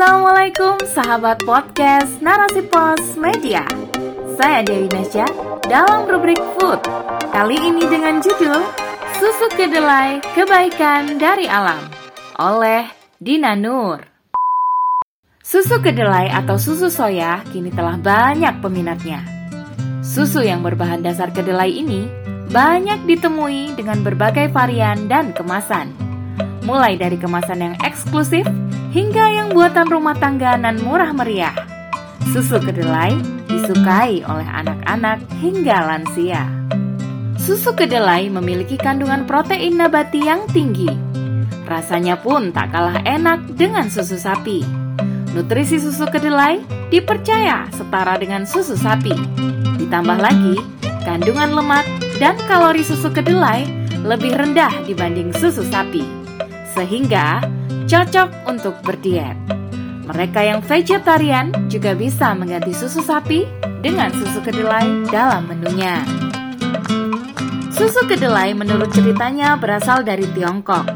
Assalamualaikum 0.00 0.80
sahabat 0.96 1.44
podcast 1.44 2.24
Narasi 2.24 2.64
Pos 2.72 3.20
Media. 3.20 3.60
Saya 4.32 4.64
Dewi 4.64 4.88
Nasya 4.88 5.28
dalam 5.68 6.08
rubrik 6.08 6.40
Food. 6.56 6.80
Kali 7.28 7.60
ini 7.60 7.84
dengan 7.84 8.16
judul 8.24 8.64
Susu 9.20 9.52
Kedelai 9.52 10.24
Kebaikan 10.32 11.20
dari 11.20 11.44
Alam 11.44 11.84
Oleh 12.40 12.88
Dina 13.20 13.52
Nur. 13.52 14.00
Susu 15.44 15.84
kedelai 15.84 16.32
atau 16.32 16.56
susu 16.56 16.88
soya 16.88 17.44
kini 17.52 17.68
telah 17.68 18.00
banyak 18.00 18.56
peminatnya. 18.64 19.20
Susu 20.00 20.40
yang 20.40 20.64
berbahan 20.64 21.04
dasar 21.04 21.28
kedelai 21.28 21.76
ini 21.76 22.08
banyak 22.48 23.04
ditemui 23.04 23.76
dengan 23.76 24.00
berbagai 24.00 24.48
varian 24.48 25.12
dan 25.12 25.36
kemasan. 25.36 25.92
Mulai 26.64 26.96
dari 26.96 27.20
kemasan 27.20 27.60
yang 27.60 27.74
eksklusif 27.84 28.48
hingga 28.90 29.24
yang 29.30 29.48
buatan 29.54 29.86
rumah 29.86 30.18
tangga 30.18 30.58
dan 30.58 30.82
murah 30.82 31.14
meriah. 31.14 31.54
Susu 32.34 32.58
kedelai 32.58 33.14
disukai 33.46 34.22
oleh 34.26 34.46
anak-anak 34.46 35.22
hingga 35.38 35.78
lansia. 35.86 36.46
Susu 37.38 37.74
kedelai 37.74 38.30
memiliki 38.30 38.78
kandungan 38.78 39.26
protein 39.26 39.78
nabati 39.78 40.20
yang 40.22 40.46
tinggi. 40.50 40.90
Rasanya 41.66 42.18
pun 42.18 42.50
tak 42.50 42.74
kalah 42.74 42.98
enak 43.06 43.54
dengan 43.54 43.86
susu 43.86 44.18
sapi. 44.18 44.66
Nutrisi 45.30 45.78
susu 45.78 46.10
kedelai 46.10 46.58
dipercaya 46.90 47.70
setara 47.70 48.18
dengan 48.18 48.42
susu 48.42 48.74
sapi. 48.74 49.14
Ditambah 49.78 50.18
lagi, 50.18 50.58
kandungan 51.06 51.54
lemak 51.54 51.86
dan 52.18 52.34
kalori 52.50 52.82
susu 52.82 53.10
kedelai 53.14 53.66
lebih 54.02 54.34
rendah 54.34 54.70
dibanding 54.82 55.30
susu 55.30 55.62
sapi. 55.62 56.02
Sehingga 56.74 57.42
cocok 57.90 58.46
untuk 58.46 58.78
berdiet. 58.86 59.34
Mereka 60.06 60.46
yang 60.46 60.62
vegetarian 60.62 61.50
juga 61.66 61.98
bisa 61.98 62.30
mengganti 62.38 62.70
susu 62.70 63.02
sapi 63.02 63.42
dengan 63.82 64.14
susu 64.14 64.38
kedelai 64.46 65.10
dalam 65.10 65.50
menunya. 65.50 65.98
Susu 67.74 68.06
kedelai 68.06 68.54
menurut 68.54 68.94
ceritanya 68.94 69.58
berasal 69.58 70.06
dari 70.06 70.22
Tiongkok. 70.30 70.86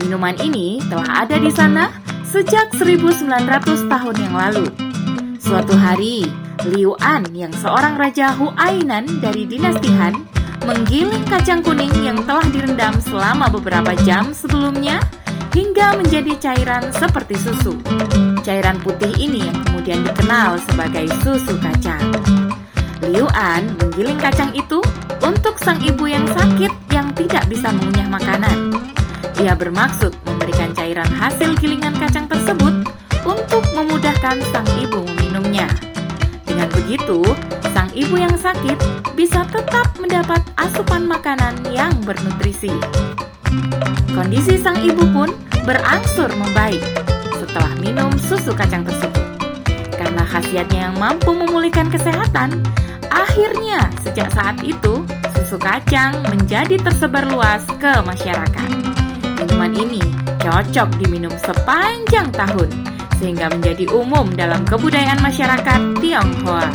Minuman 0.00 0.32
ini 0.40 0.80
telah 0.88 1.28
ada 1.28 1.36
di 1.36 1.52
sana 1.52 1.92
sejak 2.24 2.72
1900 2.72 3.28
tahun 3.92 4.16
yang 4.16 4.32
lalu. 4.32 4.64
Suatu 5.36 5.76
hari, 5.76 6.24
Liu 6.72 6.96
An 7.04 7.28
yang 7.36 7.52
seorang 7.52 8.00
raja 8.00 8.32
Huainan 8.32 9.20
dari 9.20 9.44
dinasti 9.44 9.92
Han 9.92 10.24
menggiling 10.64 11.24
kacang 11.28 11.60
kuning 11.60 11.92
yang 12.00 12.16
telah 12.24 12.44
direndam 12.48 12.96
selama 13.04 13.52
beberapa 13.52 13.92
jam 14.08 14.32
sebelumnya 14.32 15.00
hingga 15.54 15.98
menjadi 15.98 16.32
cairan 16.38 16.90
seperti 16.94 17.34
susu. 17.38 17.74
Cairan 18.46 18.78
putih 18.82 19.10
ini 19.18 19.42
kemudian 19.66 20.06
dikenal 20.06 20.58
sebagai 20.70 21.10
susu 21.22 21.58
kacang. 21.58 22.02
Liu 23.10 23.26
An 23.34 23.74
menggiling 23.80 24.20
kacang 24.20 24.54
itu 24.54 24.78
untuk 25.24 25.58
sang 25.58 25.80
ibu 25.82 26.06
yang 26.06 26.22
sakit 26.30 26.70
yang 26.94 27.10
tidak 27.16 27.44
bisa 27.50 27.74
mengunyah 27.74 28.06
makanan. 28.06 28.58
Ia 29.40 29.56
bermaksud 29.56 30.12
memberikan 30.28 30.70
cairan 30.76 31.08
hasil 31.08 31.56
gilingan 31.58 31.96
kacang 31.96 32.28
tersebut 32.28 32.84
untuk 33.24 33.64
memudahkan 33.72 34.38
sang 34.52 34.68
ibu 34.78 35.02
meminumnya. 35.16 35.66
Dengan 36.44 36.68
begitu, 36.70 37.24
sang 37.72 37.88
ibu 37.96 38.20
yang 38.20 38.36
sakit 38.36 38.76
bisa 39.16 39.42
tetap 39.48 39.96
mendapat 39.96 40.44
asupan 40.60 41.08
makanan 41.08 41.56
yang 41.72 41.92
bernutrisi. 42.04 42.72
Kondisi 44.10 44.60
sang 44.60 44.78
ibu 44.82 45.06
pun 45.14 45.30
berangsur 45.64 46.28
membaik 46.34 46.82
setelah 47.38 47.72
minum 47.80 48.12
susu 48.18 48.52
kacang 48.52 48.84
tersebut. 48.84 49.26
Karena 49.94 50.24
khasiatnya 50.24 50.90
yang 50.90 50.96
mampu 50.96 51.32
memulihkan 51.32 51.88
kesehatan, 51.92 52.64
akhirnya 53.12 53.90
sejak 54.00 54.32
saat 54.32 54.60
itu 54.64 55.04
susu 55.36 55.60
kacang 55.60 56.14
menjadi 56.30 56.78
tersebar 56.78 57.26
luas 57.28 57.64
ke 57.80 57.90
masyarakat. 58.06 58.68
Minuman 59.40 59.72
ini 59.76 60.02
cocok 60.40 60.88
diminum 61.00 61.32
sepanjang 61.40 62.28
tahun 62.32 62.68
sehingga 63.20 63.52
menjadi 63.52 63.84
umum 63.92 64.32
dalam 64.32 64.64
kebudayaan 64.64 65.20
masyarakat 65.20 65.80
Tionghoa. 66.00 66.72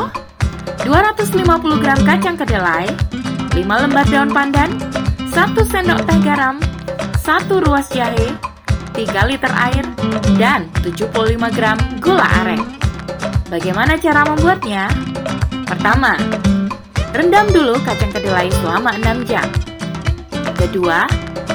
250 0.85 1.81
gram 1.81 1.99
kacang 2.05 2.37
kedelai, 2.37 2.89
5 3.53 3.61
lembar 3.65 4.05
daun 4.09 4.29
pandan, 4.29 4.73
1 5.33 5.55
sendok 5.65 6.01
teh 6.05 6.19
garam, 6.21 6.61
1 7.21 7.63
ruas 7.65 7.89
jahe, 7.89 8.33
3 8.93 9.29
liter 9.29 9.53
air, 9.57 9.85
dan 10.37 10.69
75 10.85 11.51
gram 11.51 11.77
gula 11.99 12.27
aren. 12.45 12.61
Bagaimana 13.49 13.97
cara 13.97 14.25
membuatnya? 14.25 14.89
Pertama, 15.65 16.17
rendam 17.13 17.45
dulu 17.53 17.77
kacang 17.85 18.13
kedelai 18.13 18.49
selama 18.61 18.93
6 19.01 19.25
jam. 19.25 19.45
Kedua, 20.55 21.05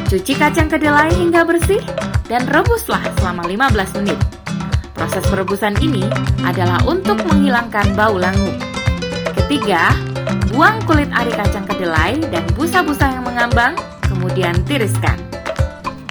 cuci 0.07 0.39
kacang 0.39 0.71
kedelai 0.71 1.11
hingga 1.17 1.43
bersih 1.43 1.83
dan 2.31 2.47
rebuslah 2.47 3.03
selama 3.19 3.49
15 3.49 3.99
menit. 4.03 4.19
Proses 4.95 5.25
perebusan 5.33 5.81
ini 5.81 6.05
adalah 6.45 6.79
untuk 6.85 7.17
menghilangkan 7.25 7.97
bau 7.97 8.15
langu. 8.21 8.70
Ketiga, 9.51 9.91
buang 10.55 10.79
kulit 10.87 11.11
ari 11.11 11.35
kacang 11.35 11.67
kedelai 11.67 12.23
dan 12.31 12.47
busa-busa 12.55 13.19
yang 13.19 13.27
mengambang, 13.27 13.75
kemudian 14.07 14.55
tiriskan. 14.63 15.19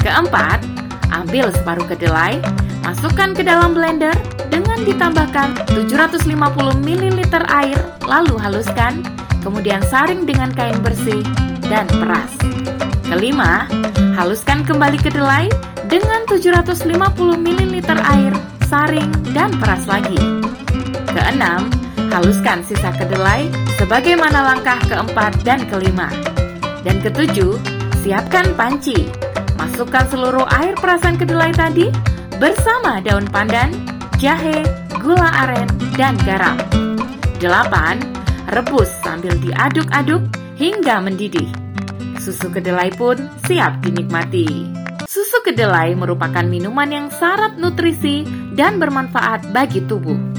Keempat, 0.03 0.59
ambil 1.07 1.47
separuh 1.55 1.87
kedelai, 1.87 2.43
masukkan 2.83 3.31
ke 3.31 3.39
dalam 3.47 3.71
blender 3.71 4.11
dengan 4.51 4.83
ditambahkan 4.83 5.55
750 5.71 6.35
ml 6.83 7.31
air, 7.47 7.79
lalu 8.11 8.35
haluskan, 8.43 9.07
kemudian 9.39 9.79
saring 9.87 10.27
dengan 10.27 10.51
kain 10.51 10.75
bersih, 10.83 11.23
dan 11.71 11.87
peras. 11.87 12.35
Kelima, 13.07 13.71
haluskan 14.19 14.67
kembali 14.67 14.99
kedelai 14.99 15.47
dengan 15.87 16.27
750 16.27 16.91
ml 17.39 17.87
air, 18.03 18.35
saring, 18.67 19.07
dan 19.31 19.55
peras 19.63 19.87
lagi. 19.87 20.19
Keenam, 21.15 21.78
haluskan 22.09 22.65
sisa 22.65 22.89
kedelai 22.97 23.47
sebagaimana 23.77 24.53
langkah 24.53 24.81
keempat 24.89 25.45
dan 25.45 25.63
kelima. 25.69 26.09
Dan 26.81 26.99
ketujuh, 27.05 27.55
siapkan 28.01 28.51
panci. 28.57 29.07
Masukkan 29.59 30.07
seluruh 30.09 30.47
air 30.59 30.73
perasan 30.79 31.19
kedelai 31.19 31.51
tadi 31.53 31.91
bersama 32.39 33.03
daun 33.03 33.27
pandan, 33.27 33.69
jahe, 34.17 34.63
gula 35.03 35.29
aren, 35.45 35.67
dan 35.99 36.15
garam. 36.23 36.55
Delapan, 37.37 37.99
rebus 38.51 38.89
sambil 39.03 39.35
diaduk-aduk 39.39 40.23
hingga 40.55 41.03
mendidih. 41.03 41.47
Susu 42.19 42.51
kedelai 42.51 42.91
pun 42.95 43.15
siap 43.47 43.79
dinikmati. 43.83 44.67
Susu 45.07 45.43
kedelai 45.43 45.95
merupakan 45.95 46.43
minuman 46.43 46.87
yang 46.91 47.07
syarat 47.11 47.59
nutrisi 47.59 48.23
dan 48.55 48.79
bermanfaat 48.79 49.51
bagi 49.55 49.83
tubuh. 49.87 50.38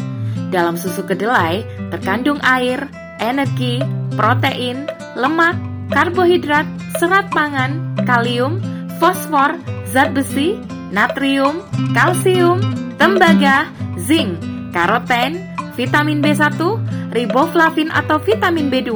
Dalam 0.51 0.75
susu 0.75 1.07
kedelai 1.07 1.63
terkandung 1.95 2.43
air, 2.43 2.91
energi, 3.23 3.79
protein, 4.19 4.91
lemak, 5.15 5.55
karbohidrat, 5.95 6.67
serat 6.99 7.31
pangan, 7.31 7.95
kalium, 8.03 8.59
fosfor, 8.99 9.55
zat 9.87 10.11
besi, 10.11 10.59
natrium, 10.91 11.63
kalsium, 11.95 12.59
tembaga, 12.99 13.71
zinc, 14.03 14.43
karoten, 14.75 15.39
vitamin 15.79 16.19
B1, 16.19 16.59
riboflavin 17.15 17.95
atau 17.95 18.19
vitamin 18.19 18.67
B2, 18.67 18.91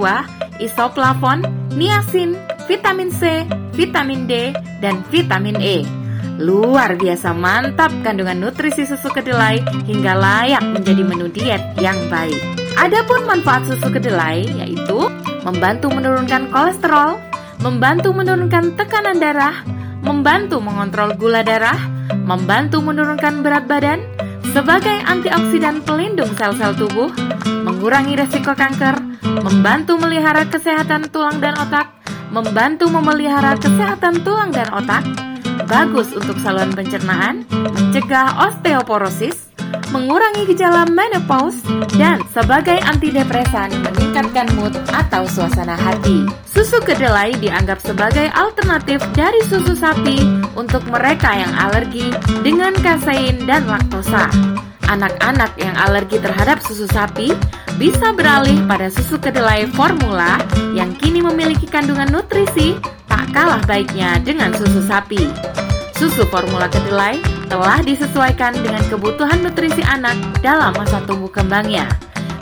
isoflavon, 0.58 1.46
niacin, 1.78 2.34
vitamin 2.66 3.14
C, 3.14 3.46
vitamin 3.78 4.26
D, 4.26 4.50
dan 4.82 5.06
vitamin 5.10 5.58
E. 5.62 6.03
Luar 6.34 6.98
biasa 6.98 7.30
mantap 7.30 7.94
kandungan 8.02 8.34
nutrisi 8.42 8.82
susu 8.82 9.06
kedelai 9.06 9.62
hingga 9.86 10.18
layak 10.18 10.66
menjadi 10.66 11.02
menu 11.06 11.30
diet 11.30 11.62
yang 11.78 11.94
baik. 12.10 12.34
Adapun 12.74 13.22
manfaat 13.22 13.70
susu 13.70 13.86
kedelai 13.86 14.42
yaitu 14.58 15.06
membantu 15.46 15.94
menurunkan 15.94 16.50
kolesterol, 16.50 17.22
membantu 17.62 18.10
menurunkan 18.10 18.74
tekanan 18.74 19.22
darah, 19.22 19.62
membantu 20.02 20.58
mengontrol 20.58 21.14
gula 21.14 21.46
darah, 21.46 21.78
membantu 22.26 22.82
menurunkan 22.82 23.46
berat 23.46 23.70
badan, 23.70 24.02
sebagai 24.50 25.06
antioksidan 25.06 25.86
pelindung 25.86 26.34
sel-sel 26.34 26.74
tubuh, 26.74 27.14
mengurangi 27.62 28.18
resiko 28.18 28.58
kanker, 28.58 28.98
membantu 29.22 30.02
melihara 30.02 30.50
kesehatan 30.50 31.14
tulang 31.14 31.38
dan 31.38 31.54
otak, 31.62 31.94
membantu 32.34 32.90
memelihara 32.90 33.54
kesehatan 33.54 34.26
tulang 34.26 34.50
dan 34.50 34.66
otak, 34.74 35.06
bagus 35.66 36.12
untuk 36.14 36.36
saluran 36.42 36.74
pencernaan, 36.74 37.46
mencegah 37.50 38.34
osteoporosis, 38.50 39.50
mengurangi 39.90 40.46
gejala 40.50 40.86
menopause, 40.90 41.58
dan 41.98 42.22
sebagai 42.30 42.78
antidepresan 42.82 43.70
meningkatkan 43.82 44.46
mood 44.58 44.74
atau 44.94 45.26
suasana 45.26 45.74
hati. 45.78 46.26
Susu 46.46 46.78
kedelai 46.82 47.34
dianggap 47.38 47.82
sebagai 47.82 48.30
alternatif 48.34 49.02
dari 49.14 49.42
susu 49.46 49.74
sapi 49.74 50.22
untuk 50.54 50.86
mereka 50.90 51.34
yang 51.34 51.52
alergi 51.54 52.14
dengan 52.42 52.74
kasein 52.78 53.42
dan 53.46 53.66
laktosa. 53.66 54.30
Anak-anak 54.84 55.56
yang 55.58 55.74
alergi 55.80 56.20
terhadap 56.20 56.60
susu 56.60 56.84
sapi 56.86 57.32
bisa 57.80 58.14
beralih 58.14 58.62
pada 58.70 58.86
susu 58.92 59.18
kedelai 59.18 59.66
formula 59.74 60.38
yang 60.76 60.94
kini 60.94 61.24
memiliki 61.24 61.66
kandungan 61.66 62.06
nutrisi 62.12 62.78
kalah 63.34 63.60
baiknya 63.66 64.22
dengan 64.22 64.54
susu 64.54 64.86
sapi. 64.86 65.26
Susu 65.98 66.22
formula 66.30 66.70
kedelai 66.70 67.18
telah 67.50 67.82
disesuaikan 67.82 68.54
dengan 68.62 68.80
kebutuhan 68.86 69.42
nutrisi 69.42 69.82
anak 69.82 70.14
dalam 70.38 70.70
masa 70.78 71.02
tumbuh 71.02 71.28
kembangnya. 71.28 71.90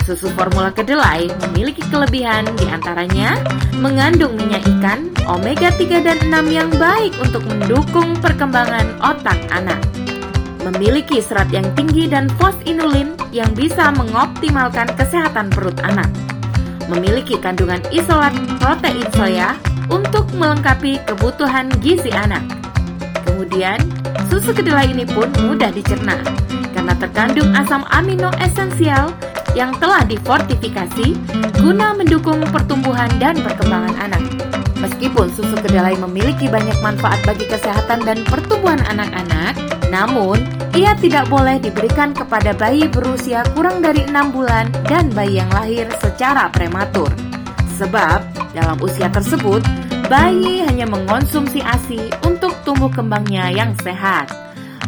Susu 0.05 0.29
formula 0.37 0.69
kedelai 0.69 1.33
memiliki 1.49 1.81
kelebihan 1.89 2.44
di 2.61 2.69
antaranya 2.69 3.41
mengandung 3.81 4.37
minyak 4.37 4.62
ikan, 4.79 5.09
omega 5.25 5.73
3 5.73 6.05
dan 6.05 6.19
6 6.29 6.53
yang 6.53 6.71
baik 6.77 7.17
untuk 7.25 7.41
mendukung 7.49 8.12
perkembangan 8.21 9.00
otak 9.00 9.39
anak 9.49 9.81
memiliki 10.62 11.19
serat 11.19 11.50
yang 11.50 11.67
tinggi 11.75 12.06
dan 12.06 12.31
inulin 12.62 13.19
yang 13.35 13.50
bisa 13.53 13.91
mengoptimalkan 13.91 14.87
kesehatan 14.94 15.50
perut 15.50 15.75
anak. 15.83 16.06
Memiliki 16.87 17.35
kandungan 17.39 17.83
isolat 17.91 18.31
protein 18.62 19.06
soya 19.15 19.59
untuk 19.93 20.25
melengkapi 20.33 20.97
kebutuhan 21.05 21.69
gizi 21.85 22.09
anak. 22.09 22.41
Kemudian, 23.29 23.77
susu 24.33 24.56
kedelai 24.56 24.89
ini 24.89 25.05
pun 25.05 25.29
mudah 25.44 25.69
dicerna 25.69 26.17
karena 26.73 26.97
terkandung 26.97 27.53
asam 27.53 27.85
amino 27.93 28.33
esensial 28.41 29.12
yang 29.53 29.77
telah 29.77 30.00
difortifikasi 30.09 31.12
guna 31.61 31.93
mendukung 31.93 32.41
pertumbuhan 32.49 33.12
dan 33.21 33.37
perkembangan 33.37 33.93
anak. 34.00 34.25
Meskipun 34.81 35.31
susu 35.31 35.55
kedelai 35.62 35.94
memiliki 35.94 36.50
banyak 36.50 36.75
manfaat 36.83 37.23
bagi 37.23 37.47
kesehatan 37.47 38.03
dan 38.03 38.19
pertumbuhan 38.27 38.83
anak-anak, 38.91 39.55
namun 39.94 40.43
ia 40.75 40.97
tidak 40.99 41.31
boleh 41.31 41.62
diberikan 41.62 42.11
kepada 42.11 42.50
bayi 42.56 42.91
berusia 42.91 43.47
kurang 43.55 43.79
dari 43.79 44.03
enam 44.09 44.35
bulan 44.35 44.67
dan 44.91 45.06
bayi 45.15 45.39
yang 45.39 45.53
lahir 45.55 45.87
secara 46.03 46.50
prematur. 46.50 47.12
Sebab 47.79 48.27
dalam 48.59 48.81
usia 48.83 49.06
tersebut, 49.06 49.62
bayi 50.12 50.61
hanya 50.69 50.85
mengonsumsi 50.85 51.64
ASI 51.64 52.12
untuk 52.29 52.53
tumbuh 52.69 52.93
kembangnya 52.93 53.49
yang 53.49 53.73
sehat. 53.81 54.29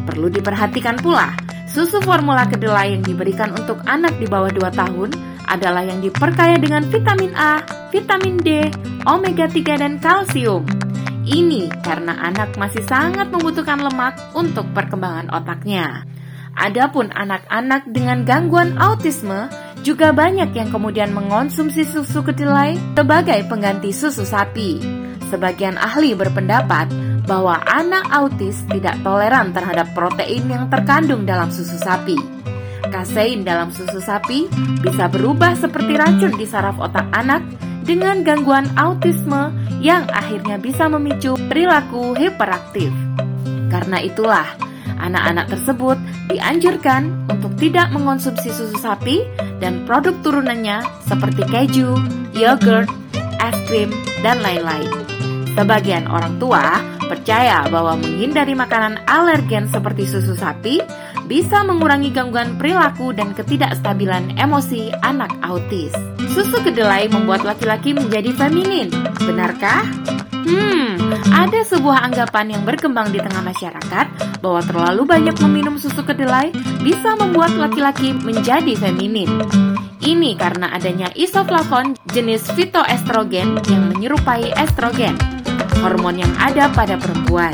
Perlu 0.05 0.29
diperhatikan 0.29 1.01
pula, 1.01 1.33
susu 1.65 1.97
formula 2.05 2.45
kedelai 2.45 2.93
yang 2.93 3.01
diberikan 3.01 3.57
untuk 3.57 3.81
anak 3.89 4.13
di 4.21 4.29
bawah 4.29 4.53
2 4.53 4.69
tahun 4.77 5.17
adalah 5.49 5.81
yang 5.81 6.05
diperkaya 6.05 6.61
dengan 6.61 6.85
vitamin 6.93 7.33
A, 7.41 7.65
vitamin 7.89 8.37
D, 8.37 8.69
omega 9.09 9.49
3 9.49 9.81
dan 9.81 9.97
kalsium. 9.97 10.69
Ini 11.25 11.73
karena 11.81 12.21
anak 12.21 12.61
masih 12.61 12.85
sangat 12.85 13.33
membutuhkan 13.33 13.81
lemak 13.81 14.21
untuk 14.37 14.69
perkembangan 14.77 15.33
otaknya. 15.33 16.05
Adapun 16.53 17.09
anak-anak 17.17 17.89
dengan 17.89 18.29
gangguan 18.29 18.77
autisme 18.77 19.49
juga 19.81 20.13
banyak 20.13 20.53
yang 20.53 20.69
kemudian 20.69 21.17
mengonsumsi 21.17 21.89
susu 21.89 22.21
kedelai 22.21 22.77
sebagai 22.93 23.41
pengganti 23.49 23.89
susu 23.89 24.29
sapi. 24.29 25.04
Sebagian 25.33 25.81
ahli 25.81 26.13
berpendapat 26.13 26.91
bahwa 27.25 27.61
anak 27.65 28.05
autis 28.13 28.63
tidak 28.69 29.01
toleran 29.01 29.51
terhadap 29.57 29.91
protein 29.97 30.45
yang 30.49 30.69
terkandung 30.69 31.25
dalam 31.25 31.49
susu 31.49 31.77
sapi. 31.81 32.17
Kasein 32.85 33.43
dalam 33.43 33.73
susu 33.73 33.99
sapi 33.99 34.47
bisa 34.85 35.09
berubah 35.09 35.57
seperti 35.57 35.97
racun 35.97 36.37
di 36.37 36.45
saraf 36.45 36.77
otak 36.77 37.09
anak 37.17 37.41
dengan 37.85 38.25
gangguan 38.25 38.69
autisme 38.77 39.53
yang 39.81 40.09
akhirnya 40.13 40.57
bisa 40.61 40.89
memicu 40.89 41.37
perilaku 41.49 42.17
hiperaktif. 42.17 42.93
Karena 43.69 44.01
itulah, 44.01 44.49
anak-anak 45.01 45.53
tersebut 45.53 45.99
dianjurkan 46.33 47.29
untuk 47.29 47.53
tidak 47.61 47.93
mengonsumsi 47.93 48.49
susu 48.53 48.77
sapi 48.81 49.25
dan 49.61 49.85
produk 49.85 50.17
turunannya 50.25 50.81
seperti 51.05 51.45
keju, 51.49 51.93
yogurt, 52.33 52.89
es 53.41 53.57
krim, 53.69 53.93
dan 54.25 54.41
lain-lain. 54.41 55.04
Sebagian 55.55 56.11
orang 56.11 56.43
tua 56.43 56.83
percaya 57.07 57.63
bahwa 57.71 57.95
menghindari 57.95 58.59
makanan 58.59 58.99
alergen 59.07 59.71
seperti 59.71 60.03
susu 60.03 60.35
sapi 60.35 60.83
bisa 61.31 61.65
mengurangi 61.65 62.13
gangguan 62.13 62.59
perilaku 62.61 63.15
dan 63.17 63.33
ketidakstabilan 63.33 64.37
emosi 64.37 64.93
anak 65.07 65.33
autis. 65.41 65.95
Susu 66.35 66.61
kedelai 66.61 67.09
membuat 67.09 67.47
laki-laki 67.47 67.95
menjadi 67.97 68.35
feminin, 68.35 68.91
benarkah? 69.23 69.87
Hmm, 70.45 71.01
ada 71.33 71.65
sebuah 71.65 72.05
anggapan 72.05 72.53
yang 72.53 72.63
berkembang 72.69 73.09
di 73.09 73.17
tengah 73.17 73.41
masyarakat 73.41 74.07
bahwa 74.45 74.61
terlalu 74.61 75.03
banyak 75.09 75.37
meminum 75.41 75.81
susu 75.81 76.05
kedelai 76.05 76.53
bisa 76.85 77.17
membuat 77.17 77.57
laki-laki 77.57 78.13
menjadi 78.13 78.77
feminin. 78.77 79.41
Ini 80.05 80.37
karena 80.37 80.69
adanya 80.77 81.09
isoflavon 81.17 81.97
jenis 82.13 82.45
fitoestrogen 82.53 83.57
yang 83.73 83.89
menyerupai 83.89 84.53
estrogen, 84.53 85.17
hormon 85.83 86.21
yang 86.21 86.33
ada 86.41 86.71
pada 86.73 86.97
perempuan. 86.97 87.53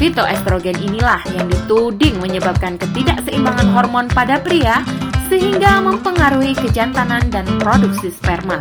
Fitoestrogen 0.00 0.80
inilah 0.80 1.20
yang 1.36 1.44
dituding 1.50 2.16
menyebabkan 2.24 2.80
ketidakseimbangan 2.80 3.68
hormon 3.76 4.06
pada 4.08 4.40
pria 4.40 4.80
sehingga 5.28 5.78
mempengaruhi 5.84 6.56
kejantanan 6.56 7.28
dan 7.28 7.44
produksi 7.60 8.08
sperma. 8.08 8.56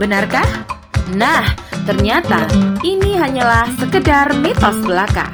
Benarkah? 0.00 0.46
Nah, 1.14 1.44
ternyata 1.84 2.48
ini 2.80 3.14
hanyalah 3.14 3.68
sekedar 3.76 4.32
mitos 4.40 4.80
belaka. 4.82 5.28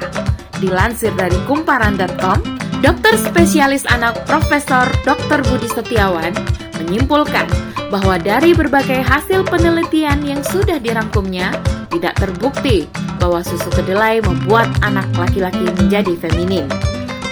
Dilansir 0.59 1.15
dari 1.17 1.39
kumparan.com, 1.47 2.43
dokter 2.83 3.15
spesialis 3.17 3.87
anak 3.89 4.19
Profesor 4.27 4.85
Dr. 5.07 5.41
Budi 5.47 5.71
Setiawan 5.71 6.35
menyimpulkan 6.77 7.47
bahwa 7.89 8.19
dari 8.21 8.51
berbagai 8.51 9.01
hasil 9.01 9.47
penelitian 9.49 10.21
yang 10.21 10.41
sudah 10.43 10.77
dirangkumnya, 10.77 11.55
tidak 11.91 12.17
terbukti 12.17 12.87
bahwa 13.19 13.43
susu 13.45 13.69
kedelai 13.75 14.23
membuat 14.23 14.71
anak 14.81 15.05
laki-laki 15.13 15.67
menjadi 15.77 16.17
feminin. 16.17 16.65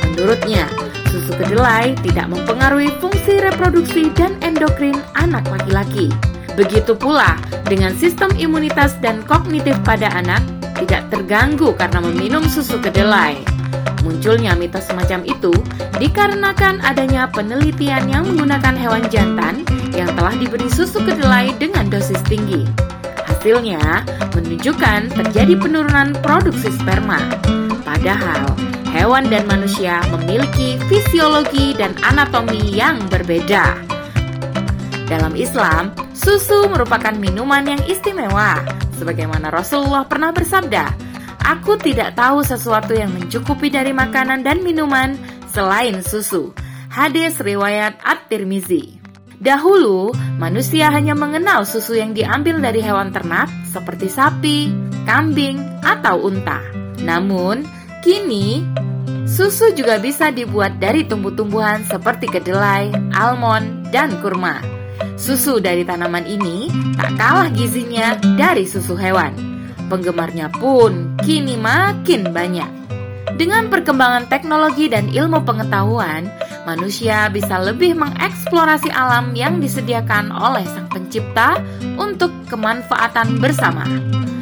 Menurutnya, 0.05 0.67
susu 1.09 1.33
kedelai 1.33 1.95
tidak 2.05 2.29
mempengaruhi 2.29 2.93
fungsi 3.01 3.41
reproduksi 3.41 4.11
dan 4.13 4.35
endokrin 4.43 4.99
anak 5.17 5.47
laki-laki. 5.49 6.11
Begitu 6.59 6.93
pula 6.93 7.39
dengan 7.65 7.95
sistem 7.95 8.29
imunitas 8.35 8.99
dan 8.99 9.23
kognitif 9.23 9.79
pada 9.87 10.11
anak 10.11 10.43
tidak 10.83 11.07
terganggu 11.07 11.71
karena 11.75 12.03
meminum 12.03 12.43
susu 12.43 12.75
kedelai. 12.83 13.39
Munculnya 14.03 14.55
mitos 14.55 14.87
semacam 14.87 15.23
itu 15.27 15.51
dikarenakan 15.99 16.79
adanya 16.83 17.27
penelitian 17.31 18.07
yang 18.07 18.23
menggunakan 18.27 18.75
hewan 18.75 19.03
jantan 19.11 19.63
yang 19.91 20.07
telah 20.15 20.35
diberi 20.39 20.71
susu 20.71 21.03
kedelai 21.03 21.51
dengan 21.59 21.91
dosis 21.91 22.19
tinggi. 22.27 22.63
Hasilnya 23.39 24.03
menunjukkan 24.36 25.15
terjadi 25.15 25.55
penurunan 25.55 26.12
produksi 26.19 26.75
sperma. 26.75 27.24
Padahal 27.88 28.51
hewan 28.91 29.31
dan 29.31 29.48
manusia 29.48 30.03
memiliki 30.12 30.75
fisiologi 30.91 31.72
dan 31.72 31.96
anatomi 32.03 32.60
yang 32.75 33.00
berbeda. 33.08 33.79
Dalam 35.08 35.39
Islam, 35.39 35.96
susu 36.12 36.67
merupakan 36.67 37.15
minuman 37.15 37.63
yang 37.63 37.79
istimewa, 37.88 38.60
sebagaimana 39.00 39.55
Rasulullah 39.55 40.03
pernah 40.03 40.36
bersabda, 40.36 40.91
Aku 41.48 41.79
tidak 41.79 42.19
tahu 42.19 42.43
sesuatu 42.43 42.91
yang 42.91 43.15
mencukupi 43.15 43.72
dari 43.72 43.96
makanan 43.96 44.43
dan 44.43 44.60
minuman 44.67 45.15
selain 45.48 46.03
susu. 46.03 46.51
Hadis 46.91 47.39
riwayat 47.39 48.03
At-Tirmizi. 48.03 48.98
Dahulu, 49.39 50.12
manusia 50.36 50.91
hanya 50.91 51.15
mengenal 51.15 51.63
susu 51.63 51.96
yang 51.96 52.12
diambil 52.12 52.60
dari 52.60 52.84
hewan 52.84 53.15
ternak 53.15 53.48
seperti 53.72 54.12
sapi, 54.12 54.67
kambing, 55.08 55.63
atau 55.79 56.27
unta. 56.27 56.60
Namun, 57.00 57.63
kini 58.03 58.67
susu 59.24 59.72
juga 59.72 59.96
bisa 59.96 60.27
dibuat 60.27 60.84
dari 60.84 61.08
tumbuh-tumbuhan 61.08 61.88
seperti 61.88 62.27
kedelai, 62.27 62.91
almond, 63.15 63.88
dan 63.96 64.19
kurma. 64.19 64.60
Susu 65.15 65.63
dari 65.63 65.88
tanaman 65.88 66.27
ini 66.27 66.67
tak 67.00 67.15
kalah 67.15 67.48
gizinya 67.55 68.19
dari 68.36 68.67
susu 68.67 69.00
hewan. 69.00 69.31
Penggemarnya 69.88 70.51
pun 70.51 71.15
kini 71.24 71.55
makin 71.55 72.36
banyak. 72.36 72.78
Dengan 73.39 73.72
perkembangan 73.72 74.27
teknologi 74.27 74.91
dan 74.91 75.08
ilmu 75.15 75.48
pengetahuan, 75.48 76.27
manusia 76.67 77.31
bisa 77.31 77.55
lebih 77.55 77.96
mengeksplorasi 77.96 78.91
alam 78.91 79.31
yang 79.31 79.63
disediakan 79.63 80.27
oleh 80.27 80.67
Sang 80.67 80.91
Pencipta 80.91 81.55
untuk 81.96 82.36
kemanfaatan 82.51 83.39
bersama. 83.39 83.88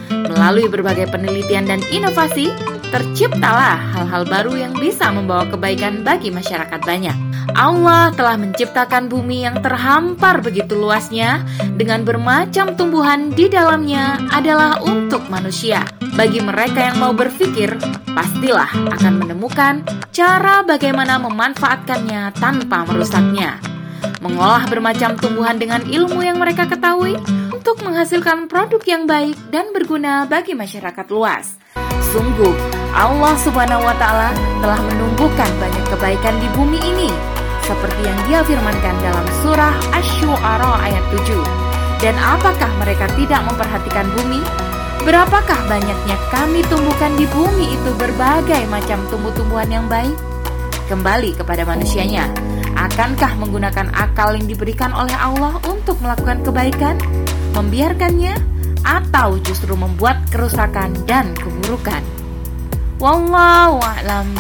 Melalui 0.10 0.66
berbagai 0.66 1.14
penelitian 1.14 1.70
dan 1.70 1.86
inovasi, 1.94 2.50
terciptalah 2.90 3.78
hal-hal 3.94 4.26
baru 4.26 4.66
yang 4.66 4.74
bisa 4.74 5.14
membawa 5.14 5.46
kebaikan 5.46 6.02
bagi 6.02 6.34
masyarakat 6.34 6.82
banyak. 6.82 7.27
Allah 7.56 8.12
telah 8.12 8.36
menciptakan 8.36 9.08
bumi 9.08 9.48
yang 9.48 9.64
terhampar 9.64 10.44
begitu 10.44 10.76
luasnya 10.76 11.48
dengan 11.80 12.04
bermacam 12.04 12.76
tumbuhan 12.76 13.32
di 13.32 13.48
dalamnya 13.48 14.20
adalah 14.36 14.84
untuk 14.84 15.24
manusia. 15.32 15.88
Bagi 16.18 16.44
mereka 16.44 16.92
yang 16.92 16.98
mau 17.00 17.14
berpikir, 17.16 17.78
pastilah 18.12 18.68
akan 18.92 19.14
menemukan 19.24 19.86
cara 20.12 20.66
bagaimana 20.66 21.22
memanfaatkannya 21.24 22.36
tanpa 22.36 22.84
merusaknya. 22.90 23.62
Mengolah 24.20 24.66
bermacam 24.68 25.16
tumbuhan 25.16 25.56
dengan 25.62 25.86
ilmu 25.86 26.26
yang 26.26 26.42
mereka 26.42 26.68
ketahui 26.68 27.16
untuk 27.54 27.80
menghasilkan 27.86 28.50
produk 28.50 28.82
yang 28.84 29.04
baik 29.06 29.38
dan 29.54 29.72
berguna 29.72 30.26
bagi 30.26 30.58
masyarakat 30.58 31.06
luas. 31.14 31.56
Sungguh, 32.12 32.56
Allah 32.98 33.36
Subhanahu 33.40 33.86
wa 33.86 33.96
Ta'ala 33.96 34.34
telah 34.64 34.80
menumbuhkan 34.90 35.50
banyak 35.62 35.86
kebaikan 35.92 36.36
di 36.42 36.48
bumi 36.58 36.80
ini 36.82 37.37
seperti 37.68 38.02
yang 38.08 38.20
dia 38.26 38.40
firmankan 38.48 38.96
dalam 39.04 39.28
surah 39.44 39.76
Asy-Syu'ara 39.92 40.88
ayat 40.88 41.04
7. 41.12 41.36
Dan 42.00 42.16
apakah 42.16 42.72
mereka 42.80 43.12
tidak 43.20 43.44
memperhatikan 43.44 44.08
bumi? 44.16 44.40
Berapakah 45.04 45.60
banyaknya 45.68 46.16
kami 46.32 46.64
tumbuhkan 46.68 47.14
di 47.20 47.28
bumi 47.32 47.76
itu 47.76 47.92
berbagai 48.00 48.64
macam 48.72 49.04
tumbuh-tumbuhan 49.12 49.68
yang 49.68 49.86
baik? 49.92 50.16
Kembali 50.88 51.36
kepada 51.36 51.68
manusianya, 51.68 52.32
akankah 52.80 53.36
menggunakan 53.36 53.92
akal 53.92 54.36
yang 54.36 54.48
diberikan 54.48 54.96
oleh 54.96 55.16
Allah 55.16 55.60
untuk 55.68 56.00
melakukan 56.00 56.44
kebaikan, 56.48 56.96
membiarkannya, 57.56 58.40
atau 58.88 59.36
justru 59.44 59.76
membuat 59.76 60.24
kerusakan 60.32 60.96
dan 61.04 61.36
keburukan? 61.36 62.04
Wallahu 63.04 63.84
a'lam. 63.84 64.32